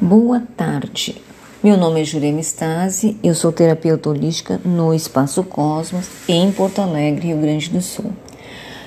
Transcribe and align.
Boa 0.00 0.40
tarde. 0.56 1.20
Meu 1.60 1.76
nome 1.76 2.00
é 2.00 2.04
Jurema 2.04 2.38
Stasi, 2.38 3.16
eu 3.20 3.34
sou 3.34 3.50
terapeuta 3.50 4.08
holística 4.08 4.60
no 4.64 4.94
Espaço 4.94 5.42
Cosmos, 5.42 6.08
em 6.28 6.52
Porto 6.52 6.80
Alegre, 6.80 7.26
Rio 7.26 7.38
Grande 7.38 7.68
do 7.68 7.82
Sul. 7.82 8.12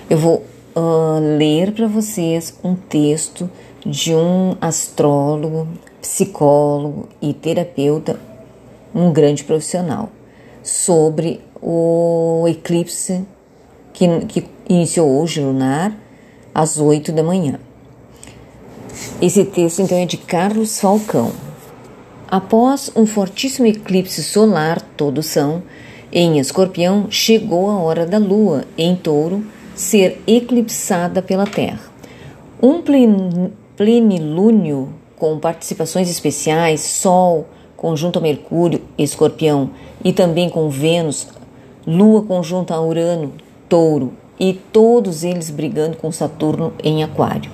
Eu 0.09 0.17
vou 0.17 0.45
uh, 0.73 1.37
ler 1.37 1.73
para 1.73 1.85
vocês 1.85 2.57
um 2.63 2.75
texto 2.75 3.49
de 3.85 4.15
um 4.15 4.55
astrólogo, 4.61 5.67
psicólogo 6.01 7.09
e 7.21 7.33
terapeuta, 7.33 8.17
um 8.95 9.11
grande 9.11 9.43
profissional, 9.43 10.09
sobre 10.63 11.41
o 11.61 12.45
eclipse 12.47 13.25
que, 13.91 14.07
que 14.27 14.45
iniciou 14.69 15.21
hoje 15.21 15.41
lunar 15.41 15.93
às 16.55 16.77
8 16.77 17.11
da 17.11 17.21
manhã. 17.21 17.59
Esse 19.21 19.45
texto 19.45 19.81
então 19.81 19.97
é 19.97 20.05
de 20.05 20.17
Carlos 20.17 20.79
Falcão. 20.79 21.31
Após 22.27 22.91
um 22.95 23.05
fortíssimo 23.05 23.67
eclipse 23.67 24.23
solar, 24.23 24.81
todos 24.95 25.25
são, 25.25 25.61
em 26.11 26.39
Escorpião, 26.39 27.07
chegou 27.09 27.69
a 27.69 27.77
hora 27.77 28.05
da 28.05 28.17
Lua, 28.17 28.65
em 28.77 28.95
Touro, 28.95 29.45
ser 29.75 30.21
eclipsada 30.25 31.21
pela 31.21 31.45
Terra. 31.45 31.81
Um 32.61 32.81
plenilúnio 33.75 34.93
com 35.17 35.39
participações 35.39 36.09
especiais, 36.09 36.81
Sol, 36.81 37.47
conjunto 37.77 38.19
a 38.19 38.21
Mercúrio, 38.21 38.81
Escorpião, 38.97 39.71
e 40.03 40.13
também 40.13 40.49
com 40.49 40.69
Vênus, 40.69 41.27
Lua 41.85 42.23
conjunta 42.23 42.75
a 42.75 42.81
Urano, 42.81 43.33
Touro, 43.67 44.13
e 44.39 44.53
todos 44.53 45.23
eles 45.23 45.49
brigando 45.49 45.97
com 45.97 46.11
Saturno 46.11 46.73
em 46.83 47.03
Aquário. 47.03 47.51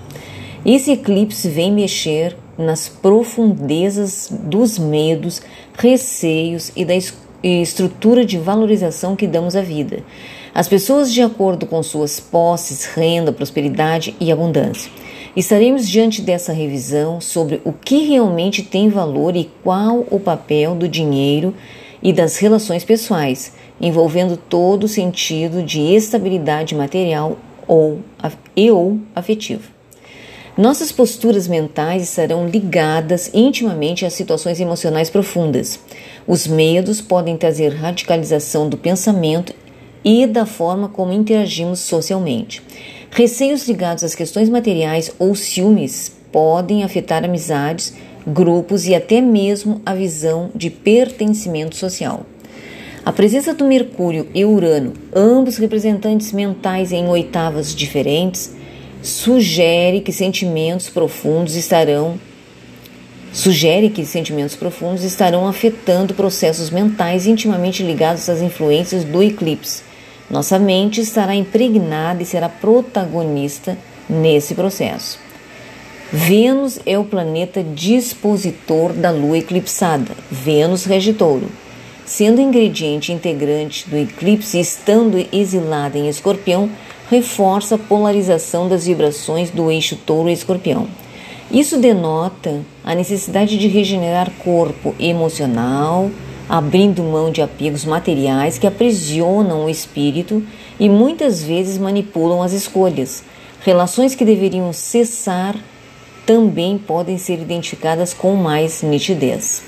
Esse 0.66 0.92
eclipse 0.92 1.48
vem 1.50 1.72
mexer 1.72 2.36
nas 2.58 2.90
profundezas 2.90 4.30
dos 4.32 4.80
medos, 4.80 5.42
receios 5.78 6.72
e 6.76 6.84
da 6.84 6.94
estrutura 7.44 8.26
de 8.26 8.38
valorização 8.38 9.16
que 9.16 9.28
damos 9.28 9.56
à 9.56 9.62
vida. 9.62 10.04
As 10.54 10.68
pessoas, 10.68 11.14
de 11.14 11.22
acordo 11.22 11.68
com 11.68 11.84
suas 11.84 12.20
posses, 12.20 12.86
renda, 12.86 13.31
prosperidade 13.31 14.16
e 14.20 14.31
abundância. 14.31 14.92
Estaremos 15.36 15.88
diante 15.88 16.20
dessa 16.20 16.52
revisão 16.52 17.22
sobre 17.22 17.62
o 17.64 17.72
que 17.72 18.08
realmente 18.08 18.64
tem 18.64 18.90
valor 18.90 19.36
e 19.36 19.52
qual 19.64 20.03
o 20.09 20.20
papel 20.20 20.74
do 20.74 20.88
dinheiro 20.88 21.53
e 22.02 22.12
das 22.12 22.38
relações 22.38 22.84
pessoais, 22.84 23.53
envolvendo 23.80 24.36
todo 24.36 24.86
o 24.86 24.88
sentido 24.88 25.62
de 25.62 25.80
estabilidade 25.80 26.74
material 26.74 27.38
ou, 27.68 28.00
e 28.56 28.72
ou 28.72 28.98
afetivo. 29.14 29.77
Nossas 30.58 30.91
posturas 30.91 31.47
mentais 31.47 32.02
estarão 32.02 32.47
ligadas 32.47 33.30
intimamente 33.31 34.08
às 34.08 34.13
situações 34.13 34.59
emocionais 34.59 35.08
profundas. 35.08 35.80
Os 36.25 36.47
medos 36.47 37.00
podem 37.00 37.38
trazer 37.38 37.75
radicalização 37.75 38.67
do 38.67 38.75
pensamento 38.75 39.53
e 40.03 40.25
da 40.25 40.47
forma 40.47 40.89
como 40.89 41.13
interagimos 41.13 41.81
socialmente. 41.81 42.63
Receios 43.11 43.67
ligados 43.67 44.03
às 44.03 44.16
questões 44.16 44.50
materiais 44.50 45.11
ou 45.19 45.35
ciúmes 45.35 46.11
podem 46.31 46.83
afetar 46.83 47.23
amizades, 47.23 47.94
grupos 48.25 48.88
e 48.88 48.95
até 48.95 49.22
mesmo 49.22 49.80
a 49.85 49.94
visão 49.94 50.50
de 50.55 50.72
pertencimento 50.72 51.75
social. 51.75 52.25
A 53.05 53.13
presença 53.13 53.53
do 53.53 53.63
Mercúrio 53.63 54.28
e 54.33 54.44
Urano, 54.44 54.94
ambos 55.16 55.58
representantes 55.58 56.31
mentais 56.33 56.91
em 56.91 57.08
oitavas 57.08 57.75
diferentes, 57.75 58.56
sugere 59.02 60.02
que 60.02 60.12
sentimentos 60.12 60.90
profundos 60.90 61.56
estarão 61.56 62.20
sugere 63.31 63.90
que 63.90 64.06
sentimentos 64.06 64.56
profundos 64.56 65.03
estarão 65.03 65.48
afetando 65.48 66.14
processos 66.14 66.70
mentais 66.70 67.28
intimamente 67.28 67.84
ligados 67.84 68.28
às 68.30 68.42
influências 68.42 69.03
do 69.03 69.22
eclipse. 69.22 69.84
Nossa 70.30 70.58
mente 70.58 71.02
estará 71.02 71.35
impregnada 71.35 72.24
e 72.24 72.25
será 72.25 72.50
protagonista 72.50 73.78
nesse 74.09 74.56
processo. 74.56 75.19
Vênus 76.12 76.79
é 76.85 76.97
o 76.97 77.03
planeta 77.03 77.62
dispositor 77.62 78.94
da 78.94 79.12
lua 79.12 79.38
eclipsada. 79.38 80.12
Vênus 80.31 80.85
rege 80.85 81.14
touro. 81.14 81.50
Sendo 82.06 82.40
ingrediente 82.40 83.12
integrante 83.12 83.90
do 83.90 83.97
eclipse 83.97 84.58
e 84.58 84.62
estando 84.62 85.18
exilada 85.34 85.97
em 85.97 86.08
escorpião, 86.08 86.69
reforça 87.09 87.75
a 87.75 87.78
polarização 87.78 88.68
das 88.68 88.85
vibrações 88.85 89.50
do 89.50 89.72
eixo 89.72 89.95
touro-escorpião. 89.95 90.88
Isso 91.50 91.78
denota 91.78 92.62
a 92.84 92.94
necessidade 92.94 93.57
de 93.57 93.68
regenerar 93.68 94.29
corpo 94.44 94.94
emocional, 95.00 96.12
abrindo 96.50 97.01
mão 97.03 97.31
de 97.31 97.41
apegos 97.41 97.85
materiais 97.85 98.57
que 98.57 98.67
aprisionam 98.67 99.66
o 99.66 99.69
espírito 99.69 100.44
e 100.79 100.90
muitas 100.90 101.41
vezes 101.41 101.78
manipulam 101.78 102.41
as 102.41 102.51
escolhas. 102.51 103.23
Relações 103.62 104.13
que 104.13 104.25
deveriam 104.25 104.72
cessar 104.73 105.56
também 106.25 106.78
podem 106.78 107.17
ser 107.17 107.40
identificadas 107.40 108.13
com 108.13 108.35
mais 108.35 108.81
nitidez. 108.81 109.63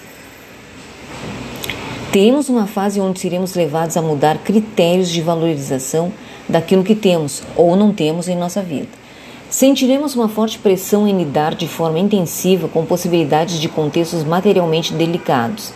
Temos 2.12 2.50
uma 2.50 2.68
fase 2.68 3.00
onde 3.00 3.20
seremos 3.20 3.54
levados 3.54 3.96
a 3.96 4.02
mudar 4.02 4.40
critérios 4.40 5.10
de 5.10 5.22
valorização 5.22 6.12
daquilo 6.50 6.84
que 6.84 6.96
temos 6.96 7.44
ou 7.56 7.76
não 7.76 7.94
temos 7.94 8.28
em 8.28 8.36
nossa 8.36 8.62
vida. 8.62 8.88
Sentiremos 9.50 10.16
uma 10.16 10.28
forte 10.28 10.60
pressão 10.60 11.08
em 11.08 11.18
lidar 11.18 11.56
de 11.56 11.68
forma 11.68 11.98
intensiva 11.98 12.68
com 12.68 12.86
possibilidades 12.86 13.60
de 13.60 13.70
contextos 13.70 14.24
materialmente 14.24 14.94
delicados. 14.94 15.72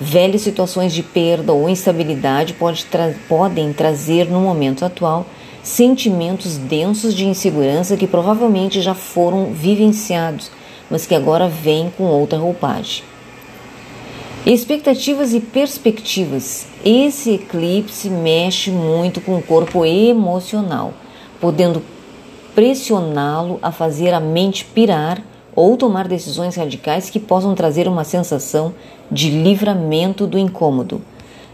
Velhas 0.00 0.42
situações 0.42 0.92
de 0.92 1.02
perda 1.02 1.52
ou 1.52 1.68
instabilidade 1.68 2.54
pode 2.54 2.84
tra 2.84 3.12
podem 3.28 3.72
trazer, 3.72 4.30
no 4.30 4.40
momento 4.40 4.84
atual, 4.84 5.26
sentimentos 5.62 6.56
densos 6.56 7.14
de 7.14 7.26
insegurança 7.26 7.96
que 7.96 8.06
provavelmente 8.06 8.80
já 8.80 8.94
foram 8.94 9.46
vivenciados, 9.52 10.50
mas 10.90 11.04
que 11.04 11.14
agora 11.14 11.48
vêm 11.48 11.92
com 11.98 12.04
outra 12.04 12.38
roupagem. 12.38 13.02
Expectativas 14.48 15.34
e 15.34 15.40
perspectivas. 15.40 16.66
Esse 16.82 17.32
eclipse 17.32 18.08
mexe 18.08 18.70
muito 18.70 19.20
com 19.20 19.36
o 19.36 19.42
corpo 19.42 19.84
emocional, 19.84 20.94
podendo 21.38 21.82
pressioná-lo 22.54 23.58
a 23.60 23.70
fazer 23.70 24.14
a 24.14 24.20
mente 24.20 24.64
pirar 24.64 25.22
ou 25.54 25.76
tomar 25.76 26.08
decisões 26.08 26.56
radicais 26.56 27.10
que 27.10 27.20
possam 27.20 27.54
trazer 27.54 27.86
uma 27.86 28.04
sensação 28.04 28.72
de 29.12 29.28
livramento 29.28 30.26
do 30.26 30.38
incômodo. 30.38 31.02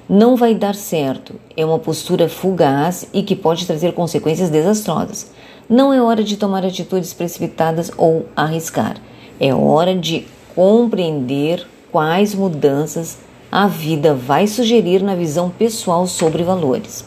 Não 0.08 0.36
vai 0.36 0.54
dar 0.54 0.76
certo, 0.76 1.34
é 1.56 1.66
uma 1.66 1.80
postura 1.80 2.28
fugaz 2.28 3.08
e 3.12 3.24
que 3.24 3.34
pode 3.34 3.66
trazer 3.66 3.92
consequências 3.94 4.50
desastrosas. 4.50 5.32
Não 5.68 5.92
é 5.92 6.00
hora 6.00 6.22
de 6.22 6.36
tomar 6.36 6.64
atitudes 6.64 7.12
precipitadas 7.12 7.90
ou 7.96 8.26
arriscar. 8.36 8.98
É 9.40 9.52
hora 9.52 9.96
de 9.96 10.28
compreender 10.54 11.73
quais 11.94 12.34
mudanças 12.34 13.18
a 13.52 13.68
vida 13.68 14.16
vai 14.16 14.48
sugerir 14.48 15.00
na 15.00 15.14
visão 15.14 15.48
pessoal 15.48 16.08
sobre 16.08 16.42
valores. 16.42 17.04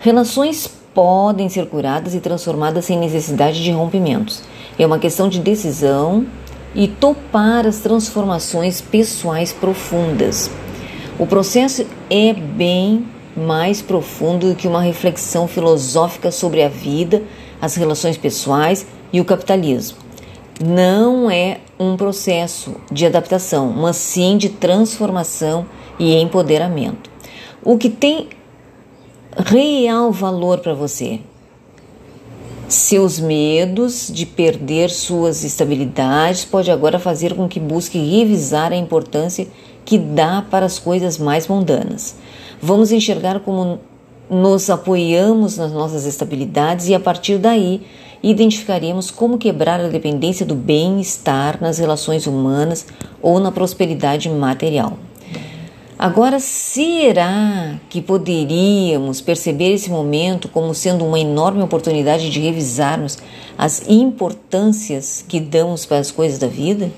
Relações 0.00 0.68
podem 0.92 1.48
ser 1.48 1.66
curadas 1.66 2.12
e 2.12 2.18
transformadas 2.18 2.86
sem 2.86 2.98
necessidade 2.98 3.62
de 3.62 3.70
rompimentos. 3.70 4.42
É 4.76 4.84
uma 4.84 4.98
questão 4.98 5.28
de 5.28 5.38
decisão 5.38 6.26
e 6.74 6.88
topar 6.88 7.68
as 7.68 7.78
transformações 7.78 8.80
pessoais 8.80 9.52
profundas. 9.52 10.50
O 11.20 11.24
processo 11.24 11.86
é 12.10 12.32
bem 12.32 13.06
mais 13.36 13.80
profundo 13.80 14.48
do 14.48 14.56
que 14.56 14.66
uma 14.66 14.82
reflexão 14.82 15.46
filosófica 15.46 16.32
sobre 16.32 16.64
a 16.64 16.68
vida, 16.68 17.22
as 17.62 17.76
relações 17.76 18.16
pessoais 18.16 18.84
e 19.12 19.20
o 19.20 19.24
capitalismo 19.24 20.05
não 20.64 21.30
é 21.30 21.60
um 21.78 21.96
processo 21.96 22.76
de 22.90 23.04
adaptação, 23.06 23.70
mas 23.70 23.96
sim 23.96 24.38
de 24.38 24.48
transformação 24.48 25.66
e 25.98 26.14
empoderamento. 26.14 27.10
O 27.62 27.76
que 27.76 27.90
tem 27.90 28.28
real 29.36 30.10
valor 30.10 30.60
para 30.60 30.74
você? 30.74 31.20
Seus 32.68 33.20
medos 33.20 34.10
de 34.12 34.26
perder 34.26 34.90
suas 34.90 35.44
estabilidades 35.44 36.44
pode 36.44 36.70
agora 36.70 36.98
fazer 36.98 37.34
com 37.34 37.46
que 37.46 37.60
busque 37.60 37.98
revisar 37.98 38.72
a 38.72 38.76
importância 38.76 39.46
que 39.84 39.98
dá 39.98 40.44
para 40.50 40.66
as 40.66 40.78
coisas 40.78 41.16
mais 41.16 41.46
mundanas. 41.46 42.16
Vamos 42.60 42.90
enxergar 42.90 43.40
como 43.40 43.78
nos 44.28 44.68
apoiamos 44.68 45.56
nas 45.56 45.70
nossas 45.70 46.06
estabilidades 46.06 46.88
e 46.88 46.94
a 46.94 46.98
partir 46.98 47.38
daí 47.38 47.82
identificaremos 48.22 49.10
como 49.10 49.38
quebrar 49.38 49.80
a 49.80 49.88
dependência 49.88 50.44
do 50.44 50.54
bem-estar 50.54 51.58
nas 51.60 51.78
relações 51.78 52.26
humanas 52.26 52.86
ou 53.22 53.38
na 53.38 53.52
prosperidade 53.52 54.28
material. 54.28 54.98
Agora, 55.98 56.38
será 56.38 57.80
que 57.88 58.02
poderíamos 58.02 59.22
perceber 59.22 59.72
esse 59.72 59.88
momento 59.88 60.46
como 60.46 60.74
sendo 60.74 61.06
uma 61.06 61.18
enorme 61.18 61.62
oportunidade 61.62 62.28
de 62.28 62.38
revisarmos 62.38 63.18
as 63.56 63.88
importâncias 63.88 65.24
que 65.26 65.40
damos 65.40 65.86
para 65.86 65.98
as 65.98 66.10
coisas 66.10 66.38
da 66.38 66.48
vida? 66.48 66.92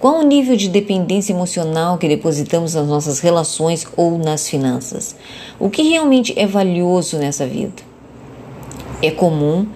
Qual 0.00 0.18
o 0.18 0.24
nível 0.24 0.56
de 0.56 0.68
dependência 0.68 1.32
emocional 1.32 1.96
que 1.96 2.08
depositamos 2.08 2.74
nas 2.74 2.88
nossas 2.88 3.20
relações 3.20 3.86
ou 3.96 4.18
nas 4.18 4.48
finanças? 4.48 5.14
O 5.60 5.70
que 5.70 5.82
realmente 5.82 6.36
é 6.36 6.44
valioso 6.44 7.18
nessa 7.18 7.46
vida? 7.46 7.80
É 9.00 9.12
comum 9.12 9.68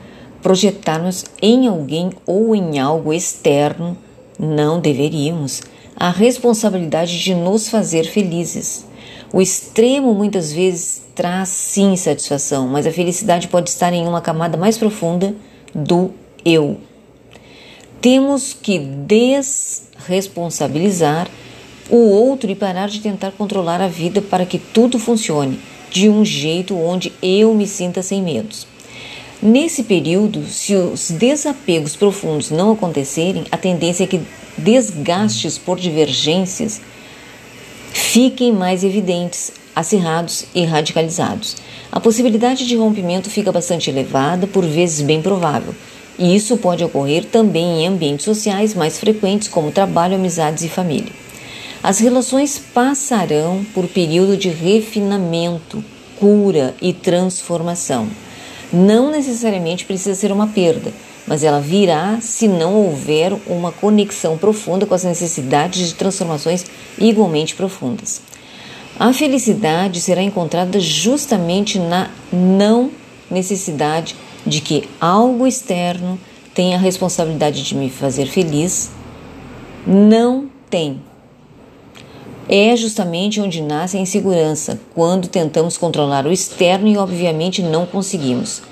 projetarmos 0.46 1.24
em 1.42 1.66
alguém 1.66 2.12
ou 2.24 2.54
em 2.54 2.78
algo 2.78 3.12
externo, 3.12 3.98
não 4.38 4.78
deveríamos, 4.78 5.60
a 5.96 6.08
responsabilidade 6.08 7.18
de 7.18 7.34
nos 7.34 7.68
fazer 7.68 8.04
felizes. 8.04 8.86
O 9.32 9.42
extremo 9.42 10.14
muitas 10.14 10.52
vezes 10.52 11.02
traz 11.16 11.48
sim 11.48 11.96
satisfação, 11.96 12.68
mas 12.68 12.86
a 12.86 12.92
felicidade 12.92 13.48
pode 13.48 13.70
estar 13.70 13.92
em 13.92 14.06
uma 14.06 14.20
camada 14.20 14.56
mais 14.56 14.78
profunda 14.78 15.34
do 15.74 16.12
eu. 16.44 16.78
Temos 18.00 18.52
que 18.52 18.78
desresponsabilizar 18.78 21.28
o 21.90 21.96
outro 21.96 22.48
e 22.48 22.54
parar 22.54 22.88
de 22.88 23.00
tentar 23.00 23.32
controlar 23.32 23.80
a 23.80 23.88
vida 23.88 24.22
para 24.22 24.46
que 24.46 24.60
tudo 24.60 24.96
funcione 24.96 25.58
de 25.90 26.08
um 26.08 26.24
jeito 26.24 26.76
onde 26.76 27.12
eu 27.20 27.52
me 27.52 27.66
sinta 27.66 28.00
sem 28.00 28.22
medos. 28.22 28.75
Nesse 29.46 29.84
período, 29.84 30.44
se 30.44 30.74
os 30.74 31.08
desapegos 31.08 31.94
profundos 31.94 32.50
não 32.50 32.72
acontecerem, 32.72 33.44
a 33.52 33.56
tendência 33.56 34.02
é 34.02 34.06
que 34.08 34.20
desgastes 34.58 35.56
por 35.56 35.78
divergências 35.78 36.80
fiquem 37.92 38.52
mais 38.52 38.82
evidentes, 38.82 39.52
acirrados 39.72 40.46
e 40.52 40.64
radicalizados. 40.64 41.54
A 41.92 42.00
possibilidade 42.00 42.66
de 42.66 42.74
rompimento 42.74 43.30
fica 43.30 43.52
bastante 43.52 43.88
elevada, 43.88 44.48
por 44.48 44.66
vezes 44.66 45.00
bem 45.02 45.22
provável, 45.22 45.72
e 46.18 46.34
isso 46.34 46.56
pode 46.56 46.82
ocorrer 46.82 47.24
também 47.24 47.84
em 47.84 47.86
ambientes 47.86 48.24
sociais 48.24 48.74
mais 48.74 48.98
frequentes, 48.98 49.46
como 49.46 49.70
trabalho, 49.70 50.16
amizades 50.16 50.64
e 50.64 50.68
família. 50.68 51.12
As 51.84 52.00
relações 52.00 52.58
passarão 52.74 53.64
por 53.72 53.86
período 53.86 54.36
de 54.36 54.48
refinamento, 54.48 55.84
cura 56.18 56.74
e 56.82 56.92
transformação. 56.92 58.25
Não 58.72 59.10
necessariamente 59.10 59.84
precisa 59.84 60.14
ser 60.14 60.32
uma 60.32 60.48
perda, 60.48 60.92
mas 61.26 61.42
ela 61.42 61.60
virá 61.60 62.18
se 62.20 62.48
não 62.48 62.74
houver 62.74 63.32
uma 63.46 63.72
conexão 63.72 64.36
profunda 64.36 64.86
com 64.86 64.94
as 64.94 65.04
necessidades 65.04 65.88
de 65.88 65.94
transformações 65.94 66.64
igualmente 66.98 67.54
profundas. 67.54 68.20
A 68.98 69.12
felicidade 69.12 70.00
será 70.00 70.22
encontrada 70.22 70.80
justamente 70.80 71.78
na 71.78 72.10
não 72.32 72.90
necessidade 73.30 74.16
de 74.46 74.60
que 74.60 74.88
algo 75.00 75.46
externo 75.46 76.18
tenha 76.54 76.76
a 76.76 76.80
responsabilidade 76.80 77.62
de 77.62 77.74
me 77.74 77.90
fazer 77.90 78.26
feliz. 78.26 78.90
Não 79.86 80.48
tem. 80.70 81.00
É 82.48 82.76
justamente 82.76 83.40
onde 83.40 83.60
nasce 83.60 83.96
a 83.96 84.00
insegurança, 84.00 84.78
quando 84.94 85.26
tentamos 85.26 85.76
controlar 85.76 86.26
o 86.26 86.32
externo 86.32 86.86
e, 86.86 86.96
obviamente, 86.96 87.62
não 87.62 87.86
conseguimos. 87.86 88.62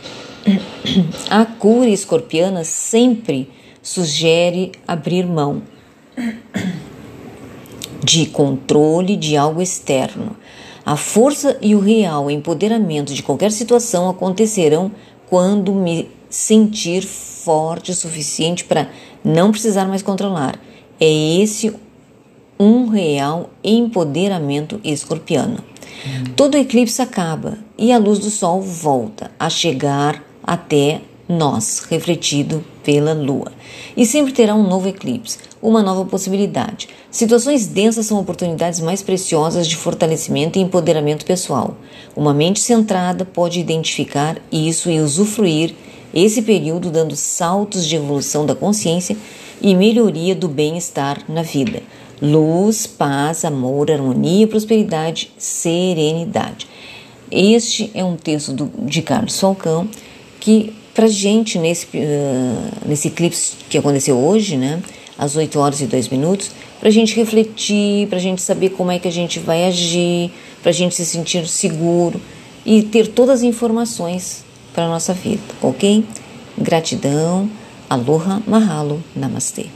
A 1.28 1.44
cura 1.44 1.88
escorpiana 1.88 2.62
sempre 2.64 3.50
sugere 3.82 4.72
abrir 4.86 5.26
mão 5.26 5.62
de 8.02 8.26
controle 8.26 9.16
de 9.16 9.36
algo 9.36 9.60
externo. 9.60 10.36
A 10.86 10.96
força 10.96 11.58
e 11.62 11.74
o 11.74 11.80
real 11.80 12.30
empoderamento 12.30 13.14
de 13.14 13.22
qualquer 13.22 13.50
situação 13.50 14.08
acontecerão 14.08 14.92
quando 15.28 15.72
me 15.72 16.10
sentir 16.28 17.02
forte 17.02 17.90
o 17.90 17.94
suficiente 17.94 18.64
para 18.64 18.88
não 19.24 19.50
precisar 19.50 19.86
mais 19.86 20.02
controlar. 20.02 20.60
É 21.00 21.10
esse 21.40 21.74
um 22.58 22.88
real 22.88 23.50
empoderamento 23.62 24.80
escorpiano. 24.84 25.58
Todo 26.36 26.56
eclipse 26.56 27.00
acaba 27.00 27.58
e 27.78 27.92
a 27.92 27.98
luz 27.98 28.18
do 28.18 28.30
sol 28.30 28.60
volta 28.60 29.30
a 29.38 29.48
chegar 29.48 30.22
até 30.42 31.00
nós, 31.28 31.86
refletido 31.90 32.62
pela 32.82 33.14
lua. 33.14 33.50
E 33.96 34.04
sempre 34.04 34.32
terá 34.32 34.54
um 34.54 34.68
novo 34.68 34.88
eclipse, 34.88 35.38
uma 35.62 35.82
nova 35.82 36.04
possibilidade. 36.04 36.88
Situações 37.10 37.66
densas 37.66 38.06
são 38.06 38.18
oportunidades 38.18 38.80
mais 38.80 39.02
preciosas 39.02 39.66
de 39.66 39.76
fortalecimento 39.76 40.58
e 40.58 40.62
empoderamento 40.62 41.24
pessoal. 41.24 41.76
Uma 42.14 42.34
mente 42.34 42.60
centrada 42.60 43.24
pode 43.24 43.58
identificar 43.58 44.36
isso 44.52 44.90
e 44.90 45.00
usufruir 45.00 45.74
esse 46.14 46.43
período 46.43 46.90
dando 46.90 47.16
saltos 47.16 47.84
de 47.84 47.96
evolução 47.96 48.46
da 48.46 48.55
consciência 48.55 49.16
e 49.61 49.75
melhoria 49.75 50.34
do 50.34 50.46
bem-estar 50.46 51.25
na 51.28 51.43
vida. 51.43 51.82
Luz, 52.22 52.87
paz, 52.87 53.44
amor, 53.44 53.90
harmonia, 53.90 54.46
prosperidade, 54.46 55.32
serenidade. 55.37 56.69
Este 57.31 57.90
é 57.94 58.05
um 58.05 58.16
texto 58.16 58.52
do, 58.52 58.70
de 58.87 59.02
Carlos 59.02 59.40
Falcão 59.40 59.88
que 60.38 60.72
para 60.94 61.08
gente 61.08 61.58
nesse, 61.58 61.87
uh, 61.87 62.88
nesse 62.88 63.08
eclipse 63.08 63.56
que 63.69 63.76
aconteceu 63.76 64.17
hoje, 64.17 64.56
né, 64.56 64.81
às 65.19 65.34
8 65.34 65.58
horas 65.58 65.81
e 65.81 65.87
2 65.87 66.08
minutos, 66.08 66.52
para 66.78 66.88
a 66.88 66.93
gente 66.93 67.17
refletir, 67.17 68.06
para 68.06 68.19
a 68.19 68.20
gente 68.20 68.40
saber 68.40 68.70
como 68.70 68.93
é 68.93 69.00
que 69.00 69.08
a 69.08 69.12
gente 69.12 69.40
vai 69.40 69.64
agir, 69.64 70.31
para 70.62 70.70
a 70.70 70.72
gente 70.72 70.94
se 70.94 71.05
sentir 71.05 71.49
seguro 71.49 72.20
e 72.64 72.82
ter 72.82 73.08
todas 73.08 73.40
as 73.40 73.43
informações 73.43 74.44
para 74.74 74.84
a 74.84 74.88
nossa 74.88 75.14
vida, 75.14 75.42
ok? 75.62 76.04
Gratidão, 76.58 77.48
aloha, 77.88 78.42
mahalo, 78.46 79.02
namastê. 79.14 79.66